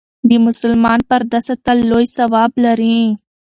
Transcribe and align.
د 0.29 0.31
مسلمان 0.45 0.99
پرده 1.09 1.39
ساتل 1.47 1.77
لوی 1.89 2.05
ثواب 2.17 2.51
لري. 2.65 2.97